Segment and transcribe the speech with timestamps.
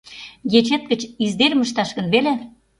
[0.57, 2.33] —Ечет гыч издерым ышташ гын веле?